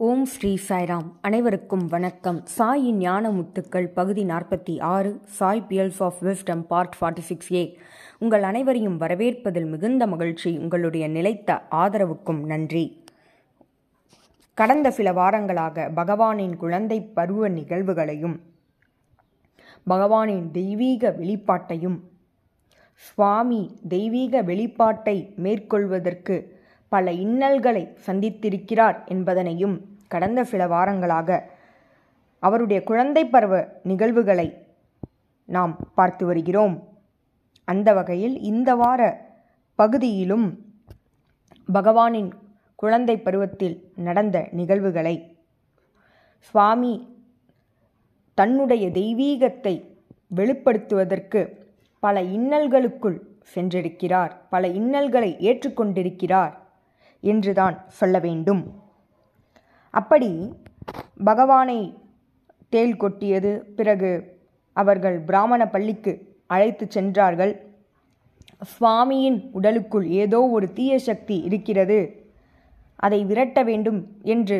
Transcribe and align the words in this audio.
ஓம் 0.00 0.24
ஸ்ரீ 0.24 0.58
சாய்ராம். 0.68 1.06
அனைவருக்கும் 1.20 1.86
வணக்கம். 1.86 2.44
சாயின் 2.58 2.98
ஞான 2.98 3.30
முத்துக்கள் 3.30 3.86
பகுதி 3.86 4.24
நாற்பத்தி 4.24 4.80
ஆறு 4.80 5.20
Sai 5.24 5.64
pearls 5.68 6.02
of 6.02 6.14
wisdom 6.22 6.60
part 6.60 6.96
forty 7.00 7.18
six 7.18 7.52
A. 7.52 7.78
உங்கள் 8.18 8.42
அனைவரையும் 8.42 9.00
வரவேற்பதில் 9.00 9.66
மிகுந்த 9.66 10.06
மகிழ்ச்சி 10.06 10.58
உங்களுடைய 10.58 11.08
நிலைத்த 11.08 11.62
ஆதரவுக்கும் 11.70 12.44
நன்றி. 12.44 13.04
கடந்த 14.54 14.90
சில 14.90 15.12
வாரங்களாக 15.12 15.90
பகவானின் 15.96 16.56
குழந்தை 16.56 17.02
பருவ 17.02 17.48
நிகழ்வுகளையும் 17.48 18.38
பகவானின் 19.90 20.50
தெய்வீக 20.50 21.10
வெளிப்பாட்டையும் 21.10 22.00
சுவாமி 22.94 23.78
தெய்வீக 23.88 24.42
வெளிப்பாட்டை 24.42 25.34
மேற்கொள்வதற்கு 25.34 26.57
பல 26.88 27.12
இன்னல்களை 27.12 27.96
சந்தித்திருக்கிறார் 28.06 28.96
என்பதனையும் 29.08 29.80
கடந்த 30.08 30.44
சில 30.44 30.66
வாரங்களாக 30.66 31.42
அவருடைய 32.38 32.82
குழந்தை 32.82 33.26
பருவ 33.26 33.68
நிகழ்வுகளை 33.82 34.66
நாம் 35.44 35.76
பார்த்து 35.94 36.26
வருகிறோம். 36.26 36.88
அந்த 37.64 37.94
வகையில் 37.94 38.40
இந்த 38.40 38.74
வார 38.74 39.00
பகுதியிலும் 39.74 40.64
பகவானின் 41.72 42.30
குழந்தை 42.74 43.18
பருவத்தில் 43.18 43.92
நடந்த 43.96 44.48
நிகழ்வுகளை 44.50 45.36
சுவாமி 46.38 47.16
தன்னுடைய 48.34 48.88
தெய்வீகத்தை 48.88 49.74
வெளிப்படுத்துவதற்கு 50.36 51.40
பல 52.00 52.22
இன்னல்களுக்குள் 52.22 53.18
சென்றிருக்கிறார். 53.54 54.32
பல 54.50 54.68
இன்னல்களை 54.68 55.36
ஏற்றுக்கொண்டிருக்கிறார். 55.38 56.54
என்றுதான் 57.20 57.76
சொல்ல 57.88 58.18
வேண்டும். 58.18 58.62
அப்படி 59.94 60.30
பகவானை 61.24 61.78
தேள் 62.68 62.96
கொட்டியது 62.96 63.52
பிறகு 63.76 64.10
அவர்கள் 64.72 65.18
பிராமண 65.20 65.62
பள்ளிக்கு 65.68 66.12
அழைத்து 66.46 66.84
சென்றார்கள். 66.88 67.52
சுவாமியின் 68.72 69.50
உடலுக்குள் 69.52 70.06
ஏதோ 70.22 70.40
ஒரு 70.56 70.72
தீய 70.72 70.98
சக்தி 70.98 71.36
இருக்கிறது. 71.40 71.98
அதை 72.96 73.24
விரட்ட 73.24 73.58
வேண்டும் 73.62 74.00
என்று 74.22 74.58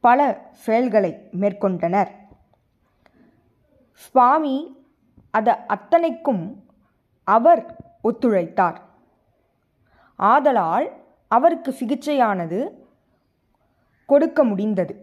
பல 0.00 0.20
செயல்களை 0.50 1.12
மேற்கொண்டனர். 1.40 2.10
சுவாமி 3.92 4.56
அது 5.30 5.52
அத்தனைக்கும் 5.66 6.64
அவர் 7.24 7.62
ஒத்துழைத்தார். 8.04 8.78
ஆதலால் 10.18 10.86
அவருக்கு 11.30 11.70
சிகிச்சையானது 11.72 12.58
கொடுக்க 14.08 14.44
முடிந்தது. 14.44 14.94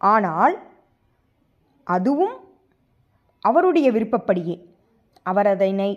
ஆனால் 0.00 0.56
அதுவும் 1.82 2.34
அவருடைய 3.40 3.90
விருப்பப்படியே. 3.90 4.56
அவர் 5.22 5.46
அதனை 5.46 5.90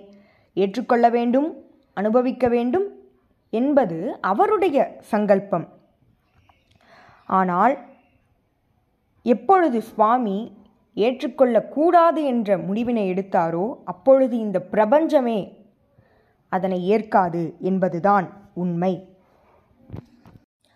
ஏற்றுக்கொள்ள 0.54 1.10
வேண்டும் 1.10 1.50
அனுபவிக்க 1.94 2.48
வேண்டும் 2.48 2.88
என்பது 3.50 4.20
அவருடைய 4.20 4.78
சங்கல்பம். 5.12 5.68
ஆனால் 7.26 7.76
எப்பொழுது 9.26 9.82
சுவாமி 9.82 10.38
ஏற்றுக்கொள்ளக்கூடாது 10.96 12.24
என்ற 12.24 12.58
முடிவினை 12.58 13.04
எடுத்தாரோ 13.14 13.66
அப்பொழுது 13.84 14.38
இந்த 14.38 14.60
பிரபஞ்சமே 14.62 15.40
அதனை 16.50 16.88
ஏற்காது 16.88 17.56
என்பதுதான் 17.60 18.30
உண்மை. 18.54 19.18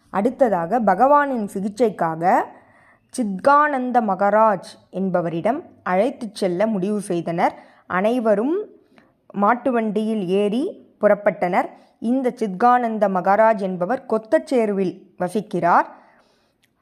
அடுத்ததாக 0.09 0.79
பகவானின் 0.79 1.47
சிகிச்சைக்காக 1.53 2.43
சித்கானந்த 3.09 4.01
மகராஜ் 4.01 4.69
என்பவரிடம் 4.89 5.63
அழைத்துச் 5.83 6.35
செல்ல 6.35 6.67
முடிவு 6.67 7.01
செய்தனர். 7.01 7.53
அனைவரும் 7.87 8.67
மாட்டு 9.33 9.71
வண்டியில் 9.71 10.27
ஏறி 10.27 10.93
புறப்பட்டனர். 11.01 11.65
இந்த 11.99 12.31
சித்கானந்த 12.31 13.09
மகாராஜ் 13.09 13.61
என்பவர் 13.61 14.05
கொத்தச்சேருவில் 14.09 15.01
வசிக்கிறார். 15.19 15.85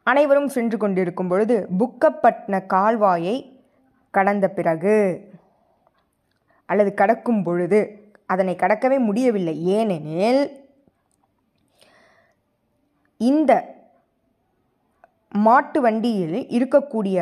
அனைவரும் 0.03 0.47
சென்று 0.47 0.77
கொண்டிருக்கும் 0.77 1.27
பொழுது 1.27 1.67
புக்கப்பட்ன 1.79 2.65
கால்வாயை 2.73 3.59
கடந்த 4.09 4.49
பிறகு 4.49 5.29
அல்லது 6.65 6.93
கடக்கும் 6.93 7.43
பொழுது 7.43 8.00
அதனை 8.33 8.53
கடக்கவே 8.61 8.97
முடியவில்லை. 9.07 9.55
ஏனெனில் 9.77 10.41
இந்த 13.21 13.51
மாட்டு 15.45 15.79
வண்டியில் 15.85 16.39
இருக்கக்கூடிய 16.57 17.17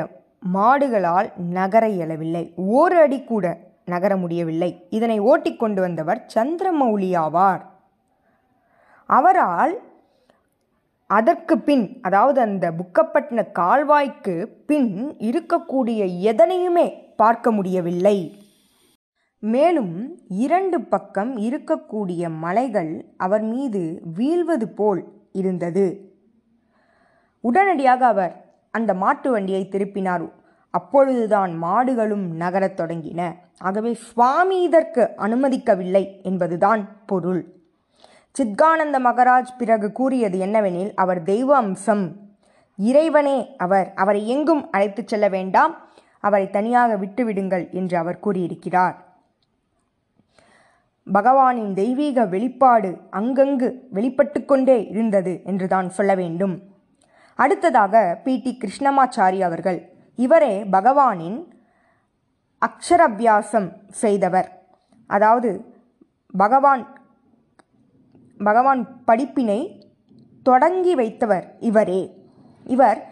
மாடுகளால் 0.55 1.27
நகர 1.57 1.83
இயலவில்லை. 1.95 2.43
ஒரு 2.79 2.97
அடி 3.05 3.19
கூட 3.31 3.45
நகர 3.93 4.13
முடியவில்லை. 4.23 4.71
இதனை 4.97 5.17
ஓட்டிக்கொண்டு 5.31 5.79
வந்தவர் 5.85 6.19
சந்திரமௌலி 6.35 7.11
ஆவார். 7.25 7.61
அவரால் 9.09 9.73
அதற்கு 11.17 11.55
பின் 11.67 11.85
அதாவது 12.07 12.39
அந்த 12.47 12.65
புக்கப்பட்டின 12.79 13.45
கால்வாய்க்கு 13.59 14.35
பின் 14.69 14.91
இருக்கக்கூடிய 15.29 16.01
எதனையுமே 16.31 16.87
பார்க்க 17.21 17.51
முடியவில்லை. 17.57 18.17
மேலும் 19.39 20.19
இரண்டு 20.27 20.81
பக்கம் 20.81 21.37
இருக்கக்கூடிய 21.37 22.29
மலைகள் 22.29 23.05
அவர் 23.17 23.41
மீது 23.41 24.01
வீழ்வது 24.17 24.67
போல் 24.67 25.03
இருந்தது. 25.31 26.13
உடனடியாக 27.39 28.05
அவர் 28.05 28.45
அந்த 28.71 28.93
மாட்டு 28.93 29.31
வண்டியை 29.31 29.67
திருப்பினார். 29.71 30.31
அப்பொழுதுதான் 30.69 31.63
மாடுகளும் 31.63 32.35
நகரத் 32.35 32.79
தொடங்கின. 32.79 33.33
ஆகவே 33.57 33.93
சுவாமி 33.93 34.61
இதற்கு 34.61 35.09
அனுமதிக்கவில்லை 35.17 36.21
என்பதுதான் 36.21 37.05
பொருள். 37.05 37.45
சித்கானந்த 38.31 38.99
மகராஜ் 38.99 39.57
பிறகு 39.57 39.91
கூறியது 39.91 40.39
என்னவெனில் 40.39 40.93
அவர் 40.95 41.23
தெய்வ 41.23 41.55
அம்சம். 41.55 42.15
இறைவனே 42.77 43.55
அவர் 43.57 43.91
அவரை 43.95 44.27
எங்கும் 44.27 44.71
அழைத்துச் 44.71 45.07
செல்ல 45.07 45.27
வேண்டாம். 45.27 45.75
அவரை 46.19 46.49
தனியாக 46.49 46.95
விட்டுவிடுங்கள் 46.95 47.71
என்று 47.71 47.97
அவர் 47.97 48.19
கூறியிருக்கிறார். 48.19 49.08
பகவானின் 51.07 51.73
தெய்வீக 51.73 52.25
வெளிப்பாடு 52.25 52.97
அங்கங்கு 53.11 53.73
வெளிப்பட்டு 53.89 54.45
கொண்டே 54.45 54.87
இருந்தது 54.87 55.41
என்றுதான் 55.43 55.89
சொல்ல 55.89 56.15
வேண்டும். 56.15 56.61
அடுத்ததாக 57.35 58.21
பி. 58.23 58.41
டி. 58.41 58.57
கிருஷ்ணமாச்சாரி 58.57 59.39
அவர்கள் 59.39 59.89
இவரே 60.15 60.63
பகவானின் 60.63 61.47
அக்ஷரபியாசம் 62.61 63.71
செய்தவர். 63.87 64.61
அதாவது 65.07 65.73
பகவான் 66.31 66.87
பகவான் 68.37 69.03
படிப்பினை 69.05 69.89
தொடங்கி 70.43 70.95
வைத்தவர் 70.95 71.43
இவரே. 71.59 72.27
இவர் 72.63 73.07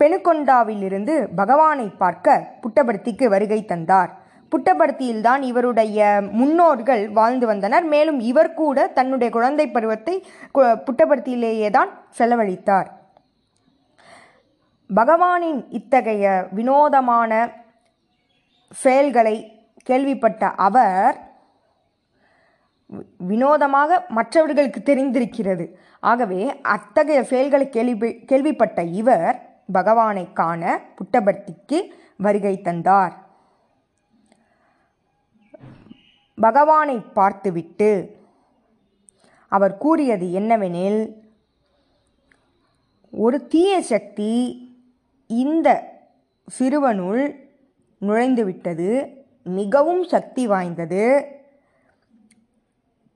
பெணுகொண்டாவிலிருந்து 0.00 1.28
பகவானை 1.36 1.88
பார்க்க 1.88 2.58
புட்டபர்த்திக்கு 2.62 3.28
வருகை 3.28 3.64
தந்தார். 3.64 4.17
புட்டபர்த்தியில்தான் 4.52 5.42
இவருடைய 5.50 5.98
முன்னோர்கள் 6.40 7.02
வாழ்ந்து 7.18 7.46
வந்தனர். 7.50 7.86
மேலும் 7.94 8.20
இவர் 8.30 8.52
கூட 8.60 8.86
தன்னுடைய 8.98 9.28
குழந்தை 9.36 9.66
பருவத்தை 9.76 10.14
புட்டபர்த்தியிலேயே 10.86 11.68
தான் 11.76 11.90
செலவழித்தார். 12.18 12.88
பகவானின் 14.90 15.60
இத்தகைய 15.78 16.26
வினோதமான 16.58 17.32
செயல்களை 18.82 19.36
கேள்விப்பட்ட 19.88 20.48
அவர் 20.66 21.16
வினோதமாக 23.30 24.00
மற்றவர்களுக்கு 24.18 24.80
தெரிந்திருக்கிறது. 24.82 25.64
ஆகவே 26.10 26.42
அத்தகைய 26.76 27.20
செயல்களை 27.30 27.66
கேள்வி 27.76 28.10
கேள்விப்பட்ட 28.30 28.82
இவர் 29.00 29.36
பகவானை 29.76 30.24
காண 30.40 30.62
புட்டபர்த்திக்கு 30.98 31.78
வருகை 32.26 32.54
தந்தார். 32.68 33.14
பகவானை 36.40 37.00
பார்த்துவிட்டு 37.00 38.16
அவர் 39.48 39.78
கூறியது 39.78 40.26
என்னவெனில் 40.26 41.14
ஒரு 43.10 43.46
தீய 43.46 43.82
சக்தி 43.82 44.66
இந்த 45.26 45.96
சிறுவனுள் 46.58 47.34
நுழைந்துவிட்டது 48.00 49.16
மிகவும் 49.44 50.04
சக்தி 50.04 50.46
வாய்ந்தது. 50.46 51.26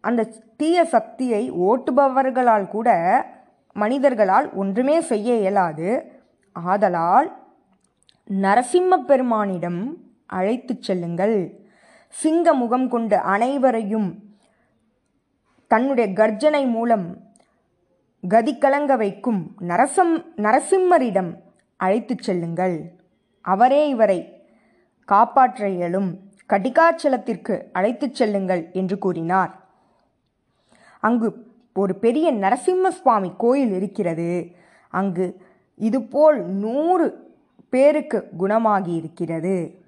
அந்த 0.00 0.28
தீய 0.56 0.84
சக்தியை 0.84 1.52
ஓட்டுபவர்களால் 1.52 2.68
கூட 2.68 2.88
மனிதர்களால் 3.72 4.54
ஒன்றுமே 4.54 5.00
செய்ய 5.00 5.36
இயலாது. 5.36 6.12
ஆதலால் 6.52 7.36
நரசிம்ம 8.30 8.96
பெருமானிடம் 9.06 9.96
அழைத்துச் 10.26 10.82
செல்லுங்கள். 10.82 11.61
சிங்க 12.12 12.54
முகம் 12.54 12.88
கொண்டு 12.88 13.16
அனைவரையும் 13.16 14.22
தன்னுடைய 15.66 16.12
கர்ஜனை 16.12 16.66
மூலம் 16.66 17.16
கதி 18.28 18.58
கலங்க 18.58 18.96
வைக்கும் 18.96 19.54
நரசம் 19.60 20.24
நரசிம்மரிடம் 20.36 21.36
அழைத்துச் 21.76 22.22
செல்லுங்கள். 22.22 22.92
அவரே 23.40 23.88
இவரை 23.88 24.46
காப்பாற்ற 25.04 25.68
இயலும். 25.68 26.18
கடிகாச்சலத்திற்கு 26.48 27.64
அழைத்துச் 27.72 28.14
செல்லுங்கள் 28.14 28.70
என்று 28.72 28.98
கூறினார். 28.98 29.60
அங்கு 31.00 31.46
ஒரு 31.74 31.94
பெரிய 31.94 32.34
நரசிம்ம 32.34 32.88
சுவாமி 32.88 33.32
கோயில் 33.36 33.72
இருக்கிறது. 33.72 34.50
அங்கு 34.88 35.40
இதுபோல் 35.76 36.46
நூறு 36.46 37.34
பேருக்கு 37.68 38.28
குணமாகி 38.36 38.92
இருக்கிறது. 38.92 39.81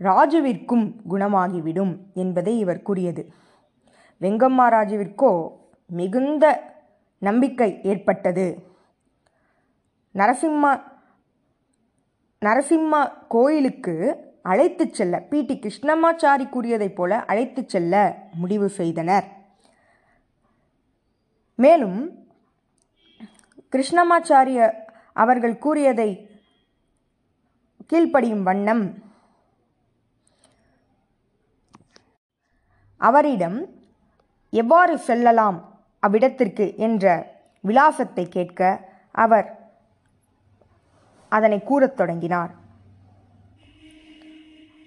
ராஜுவிற்கும் 0.00 0.94
குணமாகிவிடும் 1.10 1.96
என்பதை 2.14 2.58
இவர் 2.58 2.82
கூறியது. 2.82 3.32
வெங்கம்மா 4.20 4.66
ராஜுவிற்கோ 4.68 5.52
மிகுந்த 5.86 6.74
நம்பிக்கை 7.18 7.80
ஏற்பட்டது. 7.82 8.64
நரசிம்ம 10.14 10.80
நரசிம்ம 12.44 13.12
கோயிலுக்கு 13.28 13.94
அழைத்துச் 14.42 14.94
செல்ல 14.94 15.18
பி. 15.20 15.44
டி. 15.44 15.58
கிருஷ்ணமாச்சாரி 15.58 16.48
கூறியதைப் 16.48 16.94
போல 16.94 17.24
அழைத்து 17.24 17.64
செல்ல 17.66 18.22
முடிவு 18.32 18.68
செய்தனர். 18.68 19.24
மேலும் 21.54 22.26
கிருஷ்ணமாச்சாரிய 23.72 24.72
அவர்கள் 25.12 25.58
கூறியதை 25.58 26.28
கீழ்ப்படியும் 27.92 28.42
வண்ணம் 28.42 29.08
அவரிடம் 33.00 33.58
எவ்வாறு 34.50 34.98
செல்லலாம் 34.98 35.58
அவ்விடத்திற்கு? 36.06 36.76
என்ற 36.76 37.04
விலாசத்தை 37.60 38.28
கேட்க 38.28 38.60
அவர் 39.12 39.48
அதனை 41.28 41.58
கூறத் 41.62 41.96
தொடங்கினார். 41.96 42.52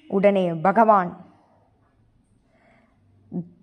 உடனே 0.08 0.54
பகவான் 0.54 1.12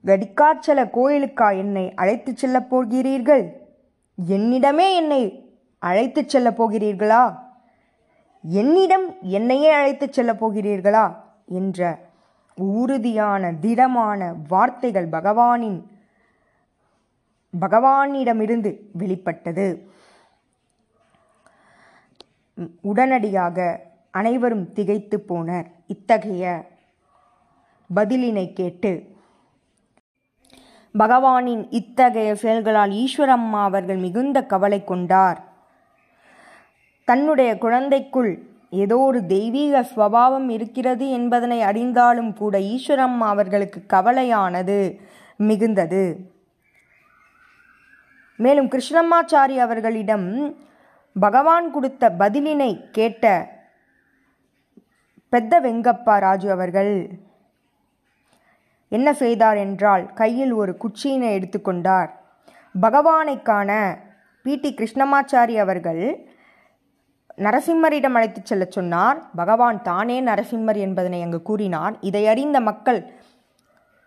கடிக்காச்சல 0.06 0.90
கோயிலுக்கா 0.90 1.50
என்னை 1.50 1.94
அழைத்துச் 1.94 2.36
செல்லப் 2.36 2.70
போகிறீர்கள்? 2.70 3.44
என்னிடமே 4.28 4.86
என்னை 4.94 5.22
அழைத்துச் 5.78 6.28
செல்லப் 6.28 6.58
போகிறீர்களா? 6.60 7.24
என்னிடம் 8.42 9.06
என்னையே 9.22 9.70
அழைத்துச் 9.70 10.12
செல்லப் 10.12 10.40
போகிறீர்களா? 10.42 11.04
என்ற 11.58 12.09
உறுதியான 12.60 13.52
திடமான 13.52 14.34
வார்த்தைகள் 14.48 15.08
பகவானின் 15.08 15.78
பகவானிடமிருந்து 17.54 18.70
வெளிப்பட்டது. 18.92 19.68
உடனடியாக 22.80 23.58
அனைவரும் 24.10 24.72
திகைத்து 24.72 25.16
போனர். 25.28 25.68
இத்தகைய 25.86 26.44
பதிலினை 27.94 28.52
கேட்டு 28.52 28.92
பகவானின் 30.98 31.66
இத்தகைய 31.70 32.34
செயல்களால் 32.34 32.90
ஈஸ்வரம்மா 32.90 33.60
அவர்கள் 33.68 33.96
மிகுந்த 33.96 34.38
கவலை 34.52 34.84
கொண்டார். 34.84 35.40
தன்னுடைய 37.04 37.50
குழந்தைக்குள் 37.54 38.32
ஏதோ 38.72 38.96
ஒரு 38.98 39.26
தெய்வீக 39.26 39.82
ஸ்வபாவம் 39.82 40.48
இருக்கிறது 40.48 41.10
என்பதனை 41.10 41.60
அறிந்தாலும் 41.60 42.32
கூட 42.32 42.58
ஈஸ்வரம்மா 42.58 43.28
அவர்களுக்கு 43.34 43.80
கவலையானது 43.86 44.98
மிகுந்தது. 45.38 46.04
மேலும் 48.36 48.68
கிருஷ்ணம்மாச்சாரி 48.68 49.56
அவர்களிடம் 49.56 50.28
பகவான் 51.16 51.70
கொடுத்த 51.70 52.10
பதிலினை 52.18 52.70
கேட்ட 52.90 53.24
பெத்த 55.28 55.60
வெங்கப்பா 55.60 56.14
ராஜு 56.18 56.50
அவர்கள் 56.50 56.92
என்ன 58.88 59.08
செய்தார் 59.12 59.56
என்றால் 59.56 60.12
கையில் 60.12 60.52
ஒரு 60.52 60.76
குச்சியினை 60.84 61.28
எடுத்துக்கொண்டார். 61.38 62.10
பகவானை 62.80 63.42
காண 63.42 63.70
பி. 64.42 64.56
டி. 64.56 64.74
கிருஷ்ணமாச்சாரி 64.74 65.56
அவர்கள் 65.58 66.02
நரசிம்மரிடம் 67.36 68.12
அழைத்துச் 68.12 68.46
செல்லச் 68.46 68.70
சொன்னார் 68.70 69.30
பகவான் 69.36 69.82
தானே 69.82 70.20
நரசிம்மர் 70.20 70.76
என்பதனை 70.76 71.22
அங்கு 71.22 71.42
கூறினார் 71.42 71.98
இதை 72.00 72.26
அறிந்த 72.26 72.60
மக்கள் 72.60 73.12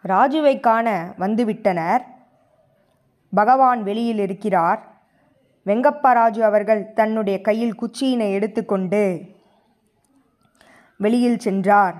ராஜுவை 0.07 0.59
காண 0.59 1.13
வந்துவிட்டனர். 1.19 2.01
பகவான் 3.33 3.83
வெளியில் 3.83 4.19
இருக்கிறார். 4.19 4.91
வெங்கப்பா 5.65 6.13
ராஜு 6.13 6.43
அவர்கள் 6.43 6.93
தன்னுடைய 6.93 7.41
கையில் 7.41 7.75
குச்சியினை 7.81 8.31
எடுத்துக்கொண்டு 8.31 9.21
வெளியில் 10.97 11.39
சென்றார். 11.39 11.95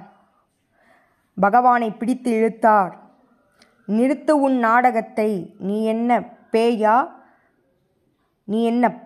பகவானை 1.40 1.92
பிடித்து 1.92 2.32
இழுத்தார். 2.32 2.98
நிறுத்து 3.88 4.32
உன் 4.32 4.58
நாடகத்தை. 4.58 5.56
நீ 5.60 5.86
என்ன 5.86 6.24
பேயா? 6.52 7.10
நீ 8.44 8.64
என்ன 8.64 9.03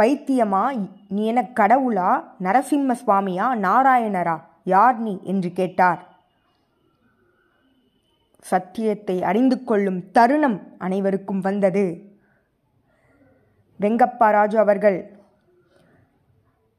பைத்தியமா? 0.00 0.88
நீ 1.08 1.26
என 1.26 1.42
கடவுளா? 1.42 2.24
நரசிம்ம 2.42 2.94
சுவாமியா? 3.06 3.54
நாராயணரா? 3.54 4.40
யார் 4.64 4.98
நீ? 4.98 5.20
என்று 5.22 5.52
கேட்டார். 5.52 6.08
சத்தியத்தை 8.40 9.22
அறிந்து 9.22 9.64
கொள்ளும் 9.64 10.10
தருணம் 10.10 10.60
அனைவருக்கும் 10.78 11.40
வந்தது. 11.40 12.14
வெங்கப்பா 13.80 14.30
ராஜு 14.30 14.58
அவர்கள் 14.58 14.98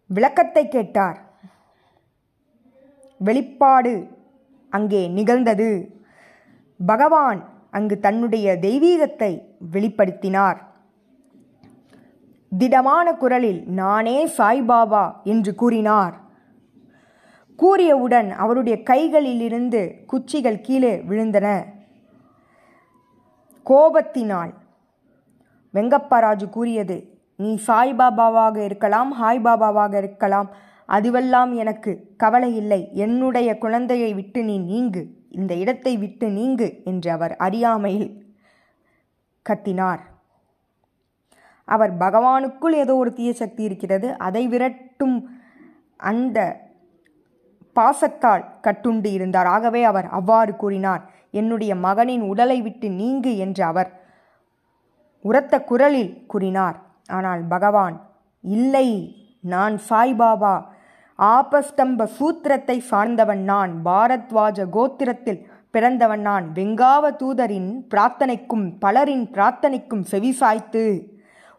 விளக்கத்தை 0.07 0.67
கேட்டார். 0.67 1.19
வெளிப்பாடு 3.17 4.07
அங்கே 4.69 5.07
நிகழ்ந்தது. 5.07 6.00
பகவான் 6.85 7.50
அங்கு 7.71 8.00
தன்னுடைய 8.00 8.57
தெய்வீகத்தை 8.62 9.31
வெளிப்படுத்தினார். 9.71 10.57
திடமான 12.57 13.13
குரலில் 13.13 13.63
நானே 13.68 14.27
சாய்பாபா 14.27 15.13
என்று 15.24 15.56
கூறினார். 15.56 16.15
கூறியவுடன் 17.59 18.30
அவருடைய 18.30 18.81
கைகளிலிருந்து 18.83 20.06
குச்சிகள் 20.06 20.62
கீழே 20.62 20.98
விழுந்தன. 20.98 21.63
கோபத்தினால் 23.65 24.53
வெங்கப்பராஜு 25.74 26.50
கூறியது 26.50 26.98
நீ 27.36 27.59
சாய்பாபாவாக 27.68 28.58
இருக்கலாம் 28.58 29.13
ஹாய் 29.22 29.43
பாபாவாக 29.43 29.93
இருக்கலாம். 29.98 30.50
அதுவெல்லாம் 30.88 31.55
எனக்கு 31.55 32.13
கவலை 32.17 32.55
இல்லை. 32.55 32.89
என்னுடைய 32.93 33.58
குழந்தையை 33.58 34.13
விட்டு 34.13 34.43
நீ 34.43 34.60
நீங்கு. 34.60 35.03
இந்த 35.29 35.53
இடத்தை 35.53 35.98
விட்டு 35.98 36.27
நீங்கு 36.27 36.84
என்று 36.84 37.12
அவர் 37.12 37.36
அறியாமையில் 37.36 38.25
கத்தினார். 39.50 40.10
அவர் 41.68 41.94
பகவானுக்குள் 41.98 42.75
ஏதோ 42.84 42.94
ஒரு 42.96 43.12
தீய 43.13 43.32
சக்தி 43.34 43.63
இருக்கிறது 43.63 44.08
அதை 44.18 44.44
விரட்டும் 44.48 45.18
அந்த 46.10 46.39
பாசத்தால் 47.75 48.46
கட்டுண்டு 48.62 49.10
இருந்தார். 49.12 49.46
ஆகவே 49.46 49.82
அவர் 49.84 50.08
அவ்வாறு 50.10 50.53
கூறினார் 50.56 51.03
என்னுடைய 51.32 51.72
மகனின் 51.86 52.24
உடலை 52.32 52.58
விட்டு 52.62 52.88
நீங்கு 53.01 53.34
என்று 53.38 53.63
அவர் 53.63 53.89
உரத்த 55.25 55.56
குரலில் 55.63 56.13
கூறினார். 56.27 56.77
ஆனால் 57.10 57.41
பகவான் 57.48 57.96
இல்லை 58.44 58.88
நான் 59.44 59.75
சாய்பாபா 59.89 60.56
ஆபஸ்தம்ப 61.20 62.08
சூத்திரத்தை 62.18 62.77
சார்ந்தவன் 62.89 63.41
நான் 63.44 63.72
பாரத்வாஜ 63.86 64.65
கோத்திரத்தில் 64.75 65.41
பிறந்தவன் 65.74 66.24
நான் 66.30 66.46
வெங்காவ 66.53 67.03
தூதரின் 67.22 67.70
பிரார்த்தனைக்கும் 67.91 68.65
பலரின் 68.80 69.25
பிரார்த்தனைக்கும் 69.36 70.03
செவிசாய்த்து 70.12 70.84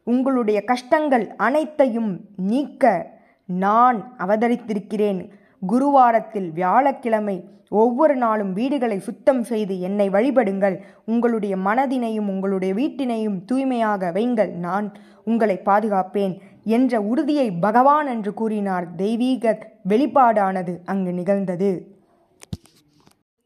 உங்களுடைய 0.05 0.65
கஷ்டங்கள் 0.65 1.35
அனைத்தையும் 1.37 2.21
நீக்க 2.37 3.13
நான் 3.47 4.15
அவதரித்திருக்கிறேன். 4.19 5.31
குருவாரத்தில் 5.67 6.53
வியாழக்கிழமை 6.53 7.51
ஒவ்வொரு 7.69 8.17
நாளும் 8.17 8.53
வீடுகளை 8.53 8.99
சுத்தம் 8.99 9.43
செய்து 9.43 9.81
என்னை 9.81 10.09
வழிபடுங்கள். 10.09 10.77
உங்களுடைய 11.05 11.57
மனதினையும் 11.57 12.29
உங்களுடைய 12.29 12.75
வீட்டினையும் 12.75 13.45
தூய்மையாக 13.45 14.11
வைங்கள். 14.11 14.53
நான் 14.53 14.93
உங்களை 15.25 15.61
பாதுகாப்பேன் 15.65 16.41
என்ற 16.65 17.01
உறுதியை 17.01 17.51
பகவான் 17.51 18.07
என்று 18.07 18.35
கூறினார். 18.35 18.95
தெய்வீக 18.95 19.73
வெளிப்பாடானது 19.89 20.79
அங்கு 20.85 21.13
நிகழ்ந்தது. 21.13 22.01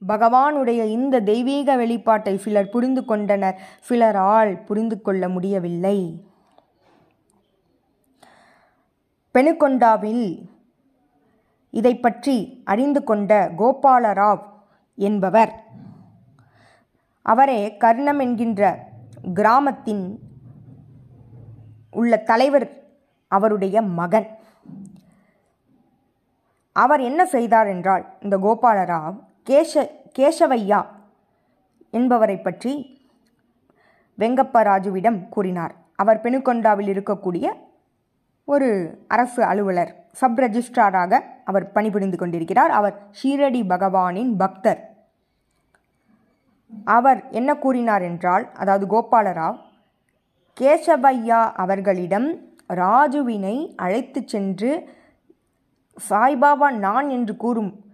பகவானுடைய 0.09 0.85
இந்த 0.85 1.21
தெய்வீக 1.21 1.77
வெளிப்பாட்டை 1.77 2.37
சிலர் 2.37 2.69
புரிந்து 2.69 3.05
கொண்டனர். 3.05 3.61
சிலரால் 3.89 4.65
புரிந்து 4.65 5.01
கொள்ள 5.01 5.29
முடியவில்லை. 5.29 6.25
பெனுகொண்டாவில் 9.37 10.27
இதை 11.71 11.93
பற்றி 12.05 12.37
அறிந்து 12.65 13.01
கொண்ட 13.05 13.31
கோபாலராவ் 13.59 14.43
என்பவர். 15.09 15.53
அவரே 17.27 17.61
கர்ணம் 17.77 18.21
என்கின்ற 18.25 18.63
கிராமத்தின் 19.35 20.05
உள்ள 21.91 22.13
தலைவர் 22.31 22.69
அவருடைய 23.29 23.83
மகன். 24.01 24.29
அவர் 26.73 27.01
என்ன 27.01 27.21
செய்தார் 27.27 27.67
என்றால் 27.67 28.05
இந்த 28.21 28.37
கோபாலராவ் 28.39 29.17
கேஷ 29.51 29.85
கேசவையா 30.19 30.81
என்பவரை 31.91 32.39
பற்றி 32.39 32.73
வெங்கப்ப 34.19 34.63
ராஜுவிடம் 34.71 35.21
கூறினார். 35.29 35.75
அவர் 35.97 36.23
பெனுகொண்டாவில் 36.25 36.93
இருக்கக்கூடிய 36.95 37.47
ஒரு 38.49 38.99
அரசு 39.09 39.43
அலுவலர் 39.43 40.05
சப் 40.13 40.41
ரெஜிஸ்ட்ராராக 40.41 41.21
அவர் 41.45 41.73
பணிபுரிந்து 41.73 42.17
கொண்டிருக்கிறார். 42.17 42.71
அவர் 42.71 42.95
ஷீரடி 43.23 43.63
பகவானின் 43.73 44.37
பக்தர். 44.39 44.81
அவர் 46.85 47.31
என்ன 47.31 47.57
கூறினார் 47.57 48.03
என்றால் 48.03 48.53
அதாவது 48.53 48.87
கோபாலராவ் 48.87 49.59
கேசவையா 50.61 51.53
அவர்களிடம் 51.53 52.29
ராஜுவினை 52.69 53.73
அழைத்து 53.77 54.23
சென்று 54.27 54.89
சாய்பாபா 56.11 56.71
நான் 56.71 57.09
என்று 57.09 57.37
கூறும் 57.37 57.85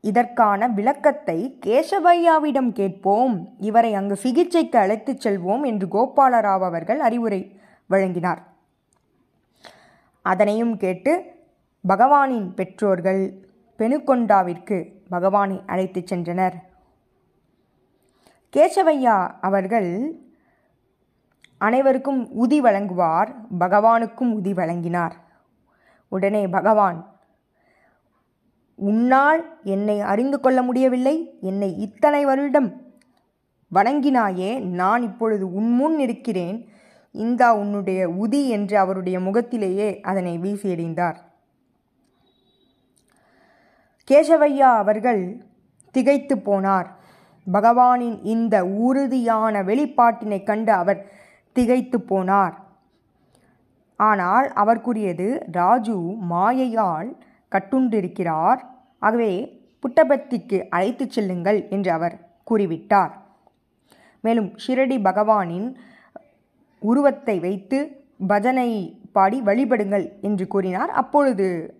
இதற்கான 0.00 0.68
விளக்கத்தை 0.68 1.58
கேசவையாவிடம் 1.66 2.72
கேட்போம். 2.72 3.54
இவரை 3.58 3.94
அங்கு 3.94 4.16
சிகிச்சைக்கு 4.16 4.78
அழைத்துச் 4.78 5.28
செல்வோம் 5.28 5.66
என்று 5.66 5.86
கோபாலராவ் 5.86 6.64
அவர்கள் 6.70 7.00
அறிவுரை 7.00 7.60
வழங்கினார். 7.86 8.50
அதனையும் 10.22 10.76
கேட்டு 10.76 11.12
பகவானின் 11.88 12.54
பெற்றோர்கள் 12.54 13.46
பெனுகொண்டாவிற்கு 13.78 14.92
பகவானை 15.08 15.62
அழைத்துச் 15.66 16.14
சென்றனர். 16.14 16.54
கேசவையா 18.56 19.30
அவர்கள் 19.40 20.20
அனைவருக்கும் 21.58 22.28
உதி 22.42 22.58
வழங்குவார் 22.60 23.34
பகவானுக்கும் 23.58 24.32
உதி 24.38 24.52
வழங்கினார். 24.54 25.12
உடனே 26.08 26.48
பகவான் 26.48 27.10
உன்னால் 28.74 29.58
என்னை 29.62 30.00
அறிந்து 30.00 30.40
கொள்ள 30.40 30.62
முடியவில்லை 30.62 31.38
என்னை 31.40 31.78
இத்தனை 31.78 32.24
வருடம் 32.24 32.80
வணங்கினாயே 33.74 34.60
நான் 34.60 35.02
இப்பொழுது 35.02 35.52
உன்முன் 35.52 35.98
இருக்கிறேன் 35.98 36.71
இந்தா 37.12 37.54
உன்னுடைய 37.54 38.08
உதி 38.08 38.48
என்று 38.48 38.78
அவருடைய 38.78 39.20
முகத்திலேயே 39.20 40.00
அதனை 40.00 40.38
வீசியடிந்தார் 40.38 41.18
கேசவையா 44.10 44.70
அவர்கள் 44.82 45.44
திகைத்து 45.94 46.34
போனார். 46.36 46.88
பகவானின் 47.46 48.18
இந்த 48.22 48.64
உறுதியான 48.64 49.62
வெளிப்பாட்டினை 49.62 50.42
கண்டு 50.42 50.72
அவர் 50.72 51.00
திகைத்து 51.52 51.98
போனார். 51.98 52.54
ஆனால் 53.96 54.52
அவர் 54.52 54.80
கூறியது 54.80 55.46
ராஜு 55.52 55.96
மாயையால் 56.30 57.10
கட்டுண்டிருக்கிறார். 57.52 58.60
ஆகவே 58.98 59.32
புட்டபர்த்திக்கு 59.82 60.58
அழைத்துச் 60.68 61.10
செல்லுங்கள் 61.10 61.68
என்று 61.68 61.90
அவர் 61.92 62.16
கூறிவிட்டார். 62.50 63.12
மேலும் 64.20 64.50
ஷிரடி 64.66 64.98
பகவானின் 65.08 65.68
உருவத்தை 66.82 67.38
வைத்து 67.38 68.04
பஜனை 68.26 69.00
பாடி 69.12 69.42
வழிபடுங்கள் 69.42 70.20
என்று 70.20 70.46
கூறினார். 70.46 70.90
அப்பொழுது 70.90 71.76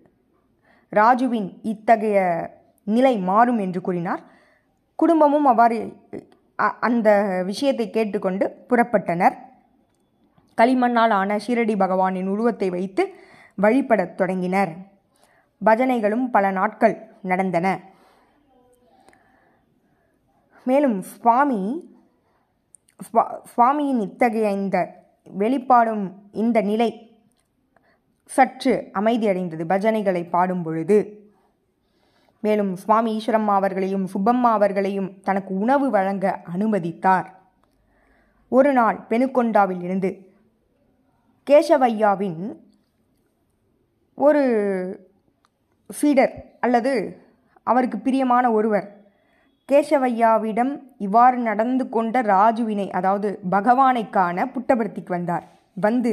ராஜுவின் 0.97 1.59
இத்தகைய 1.63 2.51
நிலை 2.85 3.19
மாறும் 3.19 3.59
என்று 3.59 3.81
கூறினார். 3.81 4.23
குடும்பமும் 4.95 5.45
அவ்வாறு 5.45 5.97
அ- 6.61 6.75
அந்த 6.81 7.43
விஷயத்தை 7.45 7.91
கேட்டுக்கொண்டு 7.91 8.67
புறப்பட்டனர். 8.69 9.35
களிமண்ணால் 10.57 11.11
ஆன 11.11 11.37
ஷீரடி 11.37 11.77
பகவானின் 11.77 12.27
உருவத்தை 12.27 12.71
வைத்து 12.71 13.15
வழிபடத் 13.63 14.15
தொடங்கினர். 14.15 14.77
பஜனைகளும் 15.65 16.31
பல 16.31 16.51
நாட்கள் 16.51 17.13
நடந்தன. 17.23 17.81
மேலும் 20.65 21.03
சுவாமி 21.03 21.92
சுவா- 23.13 23.41
சுவாமியின் 23.57 24.01
இத்தகைய 24.01 24.51
இந்த 24.51 25.05
வெளிப்பாடும் 25.25 26.29
இந்த 26.33 26.61
நிலை 26.61 27.17
சற்று 28.25 28.91
அமைதியடைந்தது. 28.95 29.65
பஜனைகளை 29.69 30.29
பாடும் 30.29 30.63
பொழுது 30.63 31.27
மேலும் 32.41 32.77
சுவாமி 32.77 33.23
ஈஸ்வரம்மா 33.23 33.55
அவர்களையும் 33.55 34.09
சுப்பம்மா 34.15 34.51
அவர்களையும் 34.51 35.21
தனக்கு 35.21 35.55
உணவு 35.55 35.91
வழங்க 35.91 36.41
அனுமதித்தார். 36.45 37.41
ஒரு 38.49 38.73
நாள் 38.73 39.07
பெனுகொண்டாவில் 39.09 39.83
இருந்து 39.83 40.33
கேசவையாவின் 41.51 42.57
ஒரு 44.15 45.11
சீடர் 45.89 46.57
அல்லது 46.61 47.23
அவருக்கு 47.63 47.99
பிரியமான 47.99 48.53
ஒருவர் 48.53 49.02
கேசவையாவிடம் 49.69 50.73
இவ்வாறு 50.99 51.37
நடந்து 51.39 51.89
கொண்ட 51.89 52.23
ராஜுவினை 52.23 52.91
அதாவது 52.91 53.41
பகவானை 53.51 54.11
காண 54.11 54.47
புட்டபர்த்திக்கு 54.47 55.09
வந்தார். 55.09 55.45
வந்து 55.75 56.13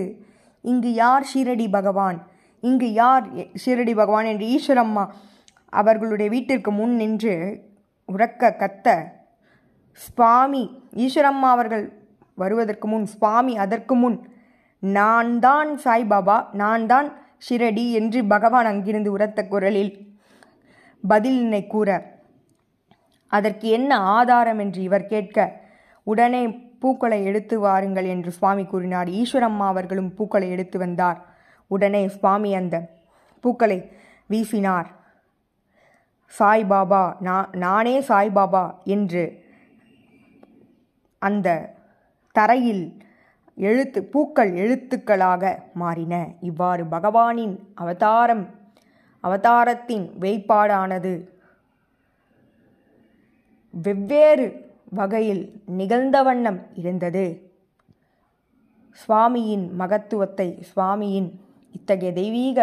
இங்கு 0.62 0.94
யார் 0.94 1.26
ஷீரடி 1.34 1.70
பகவான்? 1.72 2.28
இங்கு 2.64 2.94
யார் 2.94 3.34
எ- 3.34 3.52
ஷீரடி 3.66 3.96
பகவான்? 3.96 4.26
என்று 4.26 4.46
ஈஸ்வரம்மா 4.48 5.08
அவர்களுடைய 5.74 6.30
வீட்டிற்கு 6.32 6.72
முன் 6.72 6.96
நின்று 6.96 7.36
உறக்க 8.10 8.52
கத்த 8.58 8.88
சுவாமி 9.92 10.64
ஈஸ்வரம்மா 10.96 11.50
அவர்கள் 11.50 11.86
வருவதற்கு 12.36 12.88
முன் 12.88 13.06
சுவாமி 13.06 13.58
அதற்கு 13.58 13.96
முன் 13.96 14.18
நான் 14.80 15.40
தான் 15.40 15.80
சாய்பாபா 15.84 16.46
நான் 16.52 16.86
தான் 16.86 17.08
ஷிரடி 17.50 17.92
என்று 17.92 18.26
பகவான் 18.26 18.66
அங்கிருந்து 18.66 19.12
உரத்த 19.12 19.48
குரலில் 19.48 19.92
பதிலினை 21.04 21.68
கூற 21.68 21.90
அதற்கு 23.32 23.68
என்ன 23.70 23.92
ஆதாரம் 23.98 24.60
என்று 24.60 24.82
இவர் 24.82 25.06
கேட்க 25.06 25.38
உடனே 26.04 26.44
பூக்களை 26.82 27.26
எடுத்து 27.26 27.60
வாருங்கள் 27.60 28.06
என்று 28.06 28.32
சுவாமி 28.32 28.64
கூறினார். 28.66 29.10
ஈஸ்வரம்மா 29.22 29.66
அவர்களும் 29.74 30.14
பூக்களை 30.14 30.50
எடுத்து 30.50 30.78
வந்தார். 30.80 31.20
உடனே 31.68 32.08
சுவாமி 32.08 32.52
அந்த 32.56 32.76
பூக்களை 33.44 33.78
வீசினார். 34.30 34.90
சாய்பாபா 36.40 37.04
நான் 37.20 37.50
நானே 37.56 37.96
சாய்பாபா 38.00 38.64
என்று 38.84 39.24
அந்த 41.22 41.48
தரையில் 42.36 42.84
எழுத்து 43.56 44.00
பூக்கள் 44.04 44.52
எழுத்துக்களாக 44.54 45.44
மாறின. 45.74 46.16
இவ்வாறு 46.40 46.84
பகவானின் 46.84 47.56
அவதாரம் 47.76 48.44
அவதாரத்தின் 49.24 50.06
வெளிப்பாடானது 50.20 51.14
வெவ்வேறு 53.82 54.46
வகையில் 54.90 55.62
நிகழ்ந்த 55.66 56.24
வண்ணம் 56.24 56.60
இருந்தது. 56.74 57.26
சுவாமியின் 59.02 59.66
மகத்துவத்தை 59.72 60.48
சுவாமியின் 60.70 61.30
இத்தகைய 61.72 62.14
தெய்வீக 62.14 62.58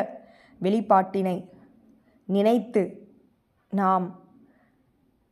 வெளிப்பாட்டினை 0.63 1.37
நினைத்து 2.25 2.83
நாம் 3.71 4.07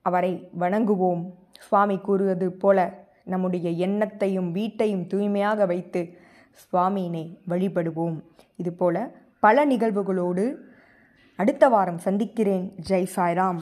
அவரை 0.02 0.48
வணங்குவோம். 0.60 1.22
சுவாமி 1.60 1.96
கூறுவது 1.98 2.52
போல 2.52 2.78
நம்முடைய 3.24 3.86
எண்ணத்தையும் 3.86 4.50
வீட்டையும் 4.50 5.06
தூய்மையாக 5.06 5.66
வைத்து 5.66 6.18
சுவாமியினை 6.62 7.24
வழிபடுவோம். 7.48 8.20
இதுபோல 8.56 8.96
பல 9.40 9.66
நிகழ்வுகளோடு 9.66 10.44
அடுத்த 11.36 11.68
வாரம் 11.68 11.98
சந்திக்கிறேன். 11.98 12.74
ஜெய் 12.88 13.12
சாய்ராம். 13.16 13.60